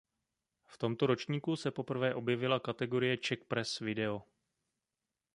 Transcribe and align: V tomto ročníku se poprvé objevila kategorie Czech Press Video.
V 0.65 0.77
tomto 0.77 1.07
ročníku 1.07 1.55
se 1.55 1.71
poprvé 1.71 2.15
objevila 2.15 2.59
kategorie 2.59 3.17
Czech 3.17 3.45
Press 3.45 3.79
Video. 3.79 4.23